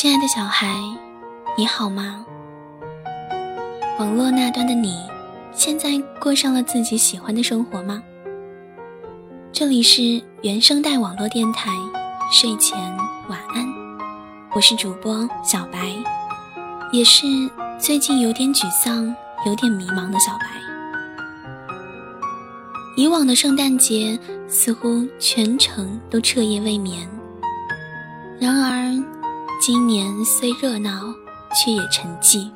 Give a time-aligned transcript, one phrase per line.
[0.00, 0.80] 亲爱的小孩，
[1.58, 2.24] 你好吗？
[3.98, 4.96] 网络那端的你，
[5.52, 8.02] 现在过上了自己喜欢的生活吗？
[9.52, 11.70] 这里是原声带网络电台，
[12.32, 12.80] 睡前
[13.28, 13.66] 晚安，
[14.54, 15.94] 我是主播小白，
[16.92, 17.26] 也是
[17.78, 19.14] 最近有点沮丧、
[19.44, 20.46] 有点迷茫的小白。
[22.96, 27.06] 以往的圣诞节似乎全程都彻夜未眠，
[28.38, 28.89] 然而。
[29.60, 31.12] 今年虽热闹，
[31.54, 32.50] 却也沉寂。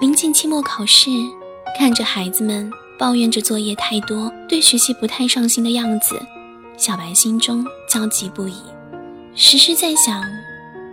[0.00, 1.08] 临近期末考试，
[1.78, 6.20] 看着孩子们抱怨着作业太多、对学习不太上心的样子，
[6.76, 8.56] 小白心中焦急不已，
[9.36, 10.20] 时时在想：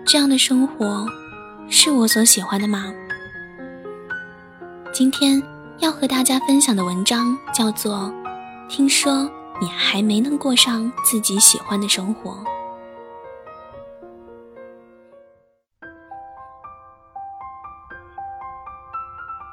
[0.05, 1.07] 这样的生活
[1.67, 2.93] 是我所喜欢的吗？
[4.93, 5.41] 今天
[5.79, 8.13] 要和大家分享的文章叫做
[8.69, 9.27] 《听说
[9.59, 12.33] 你还没能过上自己喜欢的生活》。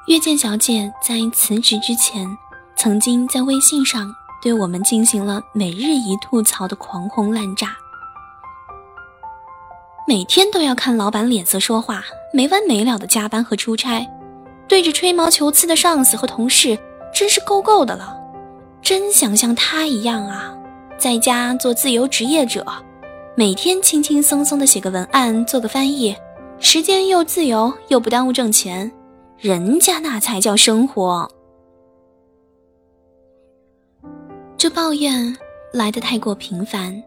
[0.07, 2.25] 月见小姐在辞职之前，
[2.77, 4.09] 曾经在微信上
[4.41, 7.75] 对我们进行了每日一吐槽的狂轰滥炸。
[10.07, 14.07] 每天都要看老板脸色说话，没完没了的加班和出差，
[14.65, 16.79] 对着吹毛求疵的上司和同事，
[17.13, 18.15] 真是够够的了。
[18.81, 20.55] 真想像他一样啊，
[20.97, 22.65] 在家做自由职业者，
[23.35, 26.15] 每天轻轻松松的写个文案，做个翻译，
[26.61, 28.89] 时间又自由又不耽误挣钱。
[29.37, 31.29] 人家那才叫生活。
[34.57, 35.37] 这抱怨
[35.71, 37.03] 来得太过频繁，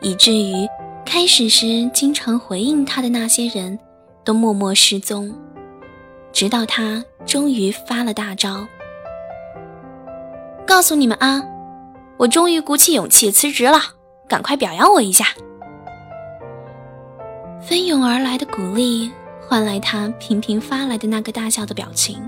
[0.00, 0.68] 以至于
[1.04, 3.76] 开始时经常回应他的那些人
[4.22, 5.34] 都默默失踪，
[6.32, 8.64] 直到他终于发了大招。
[10.64, 11.42] 告诉你们啊，
[12.16, 13.80] 我终于鼓起勇气辞职了，
[14.28, 15.26] 赶快表扬我一下！
[17.60, 19.10] 蜂拥而来的鼓励。
[19.48, 22.18] 换来他频频发来的那个大笑的表情。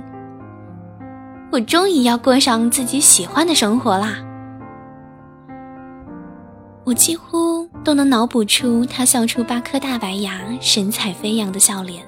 [1.50, 4.16] 我终于要过上自己喜欢的生活啦！
[6.84, 12.04] 我几乎都能脑补出他笑出八颗大白牙、神采飞扬的笑脸。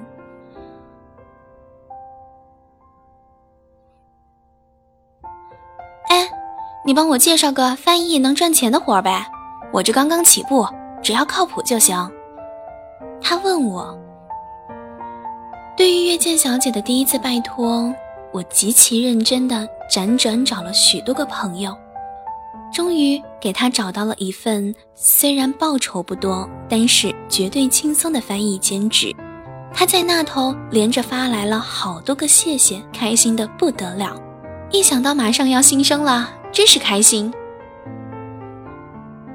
[6.09, 6.29] 哎，
[6.85, 9.25] 你帮我介绍个翻译能赚钱的活呗？
[9.73, 10.67] 我这刚刚起步，
[11.01, 11.95] 只要靠谱就行。
[13.21, 13.97] 他问我。
[15.77, 17.93] 对于月见小姐的第一次拜托，
[18.33, 21.71] 我极其认真的辗转找了许多个朋友，
[22.73, 29.15] 终于给她找到了一份虽然报酬不多，但是绝对轻松的翻译兼职。
[29.71, 34.19] 她在那头连着发来了好多个谢谢，开心的不得了。
[34.71, 37.31] 一想到马上要新生了，真是开心。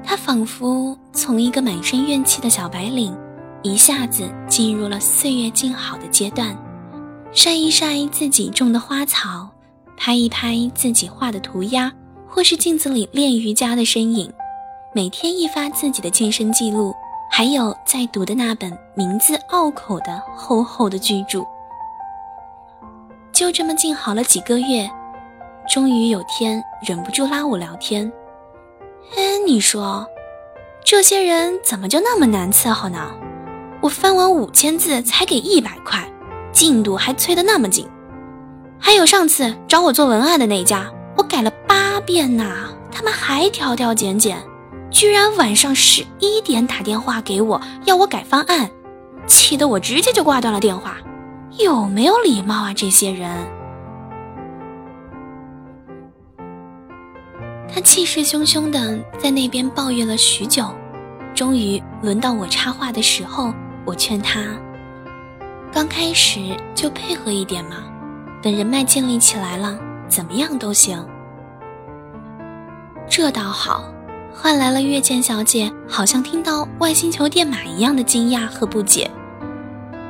[0.03, 3.17] 她仿佛从一个满身怨气的小白领。
[3.63, 6.55] 一下子进入了岁月静好的阶段，
[7.31, 9.49] 晒一晒自己种的花草，
[9.95, 11.89] 拍一拍自己画的涂鸦，
[12.27, 14.29] 或是镜子里练瑜伽的身影，
[14.93, 16.93] 每天一发自己的健身记录，
[17.31, 21.41] 还有在读的那本名字拗口的厚厚的巨著。
[23.31, 24.91] 就这么静好了几个月，
[25.69, 28.11] 终于有天忍不住拉我聊天
[29.15, 30.05] ：“哎，你说，
[30.83, 33.09] 这些人怎么就那么难伺候呢？”
[33.83, 36.09] 我翻完五千字才给一百块，
[36.53, 37.85] 进度还催得那么紧。
[38.79, 44.41] 还有上次找我做文案的那家，我改了八遍呐，他们还挑挑拣拣，
[44.89, 48.71] 居然晚上十一点打电话给我要我改方案，
[49.27, 50.95] 气得我直接就挂断了电话。
[51.59, 53.29] 有没有礼貌啊，这些人？
[57.67, 60.63] 他气势汹汹的在那边抱怨了许久，
[61.35, 63.53] 终于轮到我插话的时候。
[63.85, 64.39] 我劝他，
[65.71, 66.39] 刚开始
[66.73, 67.83] 就配合一点嘛，
[68.41, 69.77] 等人脉建立起来了，
[70.07, 71.05] 怎么样都行。
[73.09, 73.83] 这倒好，
[74.33, 79.09] 换来了月见小姐好像听到外星球电码一样的惊讶和不解。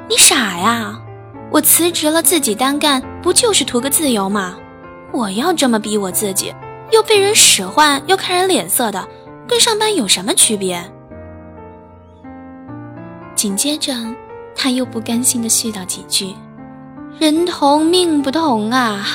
[0.08, 1.00] 你傻呀？
[1.52, 4.56] 我辞职了自己单干，不就是图个自由吗？
[5.12, 6.54] 我要这么逼我自己，
[6.92, 9.08] 又被人使唤，又看人脸色的，
[9.48, 10.84] 跟上班有什么区别？
[13.44, 13.94] 紧接着，
[14.56, 16.34] 他又不甘心地絮叨几句
[17.19, 19.06] ：“人同命不同啊！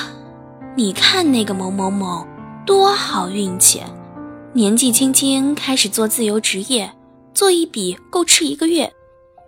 [0.75, 2.27] 你看那个某某某，
[2.63, 3.81] 多好运气，
[4.53, 6.91] 年纪轻轻开始做自由职业，
[7.33, 8.93] 做一笔够吃一个月，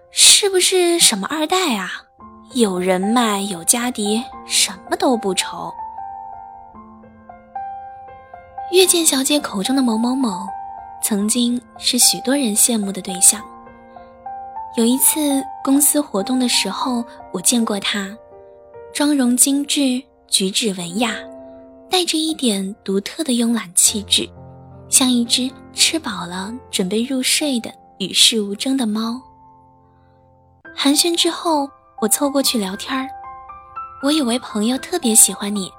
[0.10, 1.88] 是不是什么二代啊？
[2.56, 5.72] 有人脉，有家底，什么都不愁。”
[8.74, 10.48] 月见小姐口中的某某某，
[11.04, 13.40] 曾经是许多人羡慕的对象。
[14.78, 17.04] 有一次公司活动的时候，
[17.34, 18.10] 我见过他，
[18.94, 21.14] 妆容精致，举止文雅，
[21.90, 24.30] 带着一点独特的慵懒气质，
[24.88, 27.70] 像一只吃饱了准备入睡的
[28.00, 29.22] 与世无争的猫。
[30.74, 31.70] 寒暄之后，
[32.02, 33.10] 我凑过去聊天儿。
[34.02, 35.70] 我有位朋友特别喜欢你，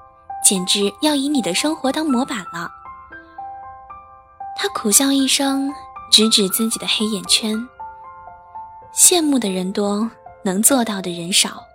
[0.45, 2.69] 简直要以你的生活当模板了。
[4.55, 5.73] 他苦笑一声，
[6.11, 7.57] 指指自己的黑眼圈。
[8.95, 10.07] 羡慕的人多，
[10.43, 11.65] 能做到的人少。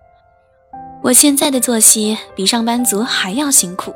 [1.02, 3.92] 我现在的作息比上班族还要辛苦，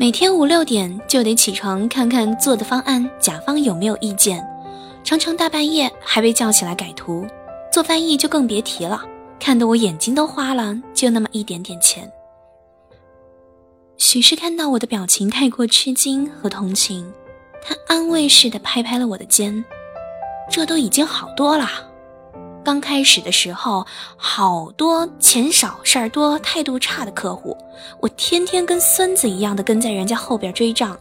[0.00, 4.44] 每天五六点就得起床看看做的方案甲方有没有意见，
[5.04, 7.24] 常常大半夜还被叫起来改图，
[7.72, 9.00] 做翻译就更别提了，
[9.38, 10.76] 看得我眼睛都花了。
[10.92, 12.10] 就那么一点点钱。
[13.96, 17.12] 许是看到我的表情太过吃惊和同情，
[17.62, 19.64] 他安慰似的拍拍了我的肩，
[20.50, 21.68] 这都已经好多了。
[22.62, 23.86] 刚开始的时候，
[24.16, 27.56] 好多钱少事儿多、态度差的客户，
[28.00, 30.98] 我天天跟孙子一样的跟在人家后边追账，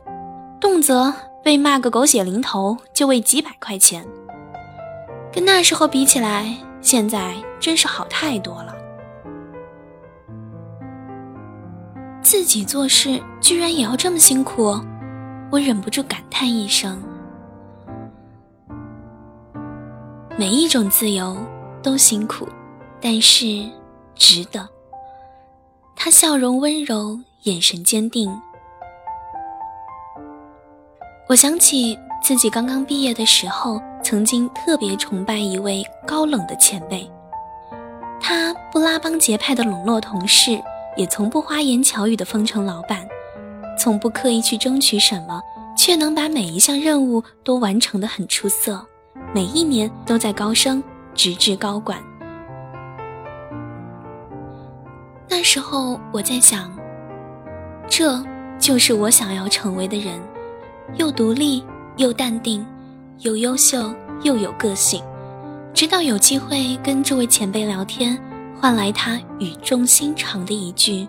[0.60, 1.14] 动辄
[1.44, 4.06] 被骂个狗血淋头，就为几百块钱。
[5.32, 8.74] 跟那时候比起来，现在真是好太多了。
[12.22, 14.80] 自己做事居然也要这么辛苦，
[15.52, 17.02] 我忍不住感叹一声。
[20.40, 21.36] 每一种自由
[21.84, 22.48] 都辛苦，
[23.02, 23.70] 但是
[24.16, 24.66] 值得。
[25.98, 28.32] 他笑容温柔，眼神坚定。
[31.28, 37.06] 我想起自己刚刚毕业的时候，曾经特别崇拜一位高冷的前辈。
[38.22, 40.58] 他不拉帮结派的冷落同事，
[40.96, 43.06] 也从不花言巧语的奉承老板，
[43.78, 45.42] 从不刻意去争取什么，
[45.78, 48.86] 却能把每一项任务都完成的很出色。
[49.34, 50.84] 每一年都在高升，
[51.14, 52.02] 直至高管。
[55.30, 56.76] 那时候我在想，
[57.88, 58.24] 这
[58.58, 60.20] 就是我想要成为的人：
[60.96, 61.64] 又独立，
[61.98, 62.66] 又淡定，
[63.20, 63.94] 又优秀，
[64.24, 65.04] 又有个性。
[65.76, 68.20] 直到有机会跟这位前辈聊天，
[68.60, 71.08] 换来他语重心长的一句：“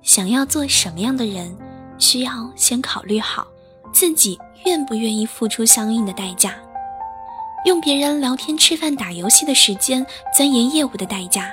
[0.00, 1.54] 想要做什么样的人，
[1.98, 3.44] 需要先考虑好
[3.92, 6.54] 自己愿不愿意付出相应的代价。”
[7.64, 10.04] 用别人聊天、吃饭、打游戏的时间
[10.36, 11.50] 钻研业务的代价，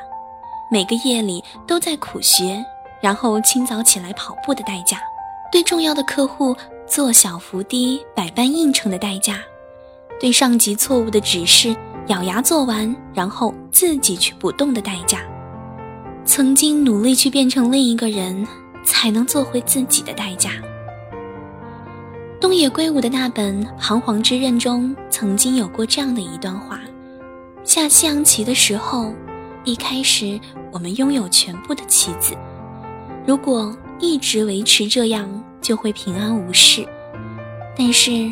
[0.69, 2.63] 每个夜里都在苦学，
[3.01, 4.99] 然后清早起来跑步的代价，
[5.51, 6.55] 对重要的客户
[6.87, 9.39] 做小伏低、百般应承的代价，
[10.19, 11.75] 对上级错误的指示
[12.07, 15.21] 咬牙做完，然后自己去不动的代价，
[16.23, 18.47] 曾经努力去变成另一个人，
[18.83, 20.51] 才能做回自己的代价。
[22.39, 26.79] 东野圭吾的那本《彷徨之刃》中曾经有过这样的一段话：
[27.63, 29.13] 下西洋棋的时候，
[29.63, 30.39] 一开始
[30.71, 32.35] 我们拥有全部的棋子，
[33.25, 35.29] 如果一直维持这样，
[35.61, 36.85] 就会平安无事。
[37.77, 38.29] 但是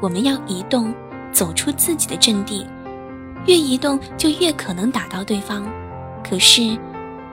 [0.00, 0.92] 我们要移动，
[1.32, 2.66] 走出自己的阵地，
[3.46, 5.64] 越移动就越可能打到对方。
[6.28, 6.76] 可是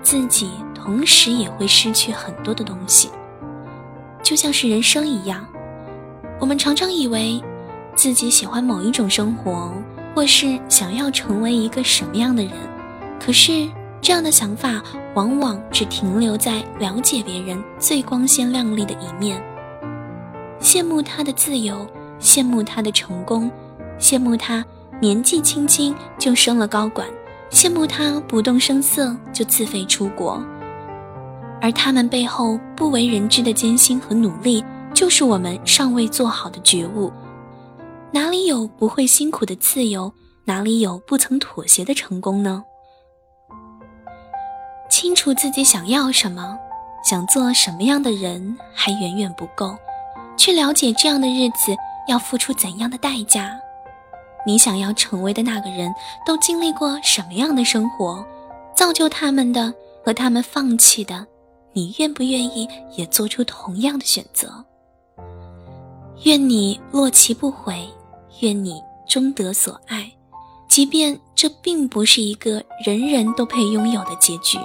[0.03, 3.09] 自己同时也会失去很多的东西，
[4.21, 5.45] 就像是人生一样。
[6.41, 7.39] 我们常常以为
[7.95, 9.71] 自己喜欢某一种生活，
[10.15, 12.53] 或是想要成为一个什么样的人，
[13.23, 13.69] 可是
[14.01, 14.81] 这样的想法
[15.13, 19.39] 往往只停留在了解别人最光鲜亮丽的一面，
[20.59, 21.87] 羡慕他的自由，
[22.19, 23.49] 羡慕他的成功，
[23.99, 24.65] 羡慕他
[24.99, 27.07] 年纪轻轻就升了高管，
[27.51, 30.43] 羡慕他不动声色就自费出国，
[31.61, 34.65] 而他们背后不为人知的艰辛和努力。
[35.01, 37.11] 就是我们尚未做好的觉悟，
[38.11, 40.13] 哪里有不会辛苦的自由？
[40.45, 42.63] 哪里有不曾妥协的成功呢？
[44.91, 46.55] 清楚自己想要什么，
[47.03, 49.75] 想做什么样的人还远远不够，
[50.37, 51.75] 去了解这样的日子
[52.07, 53.59] 要付出怎样的代价。
[54.45, 55.91] 你想要成为的那个人
[56.23, 58.23] 都经历过什么样的生活？
[58.75, 59.73] 造就他们的
[60.05, 61.25] 和他们放弃的，
[61.73, 64.63] 你愿不愿意也做出同样的选择？
[66.23, 67.89] 愿你落其不悔，
[68.41, 70.11] 愿你终得所爱，
[70.67, 74.59] 即便这并不是一个人人都配拥有的结局。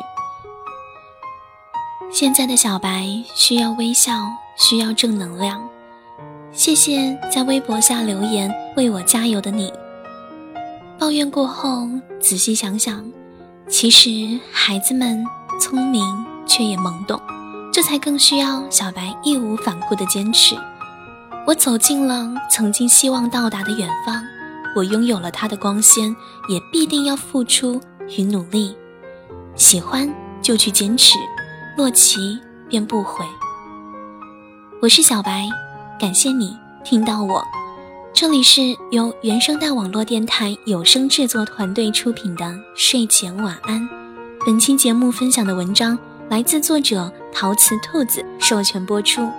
[2.12, 4.12] 现在的小白需要微笑，
[4.56, 5.66] 需要正能量。
[6.52, 9.72] 谢谢在微博下留言为我加油的你。
[10.98, 11.88] 抱怨过后，
[12.20, 13.10] 仔细想想，
[13.66, 15.24] 其实孩子们
[15.58, 16.04] 聪明
[16.46, 17.18] 却也懵懂，
[17.72, 20.54] 这才更需要小白义无反顾的坚持。
[21.46, 24.20] 我走进了曾经希望到达的远方，
[24.74, 26.14] 我拥有了它的光鲜，
[26.48, 27.80] 也必定要付出
[28.18, 28.76] 与努力。
[29.54, 30.12] 喜欢
[30.42, 31.16] 就去坚持，
[31.76, 32.36] 落棋
[32.68, 33.24] 便不悔。
[34.82, 35.48] 我是小白，
[36.00, 37.40] 感谢你听到我。
[38.12, 43.88] 这里是由原声带网络电台有声制作团队出品的睡前晚安。
[44.44, 45.96] 本期节目分享的文章
[46.28, 49.30] 来自作者陶瓷兔子，授权播出。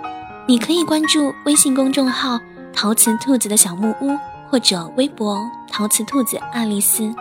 [0.48, 2.40] 你可以关注微信公众号
[2.72, 4.16] “陶瓷兔子的小木屋”
[4.48, 7.14] 或者微博“陶瓷兔子爱丽丝”。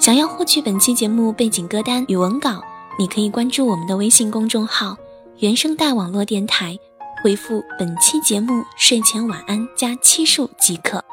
[0.00, 2.62] 想要获取本期节目背景歌单与文稿，
[2.98, 4.96] 你可以关注我们的微信公众号
[5.40, 6.74] “原声带网络电台”。
[7.22, 11.04] 回复本期节目“睡前晚安”加七数即可。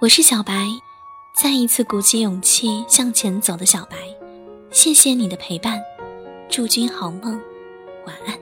[0.00, 0.66] 我是小白，
[1.36, 3.96] 再一次鼓起勇气向前走的小白。
[4.72, 5.80] 谢谢你的陪伴，
[6.48, 7.40] 祝君好梦，
[8.06, 8.41] 晚安。